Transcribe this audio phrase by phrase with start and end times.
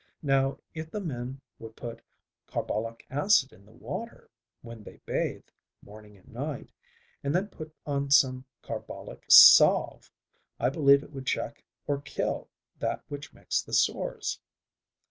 [0.23, 2.01] Now if the men would put
[2.47, 4.31] carbolic acid in the water
[4.63, 5.43] when they bathe
[5.83, 6.71] morning and night
[7.23, 10.11] and then put on some carbolic salve,
[10.59, 14.39] I believe it would check or kill that which makes the sores."